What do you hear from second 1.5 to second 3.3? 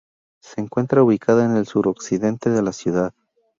el suroccidente de la ciudad.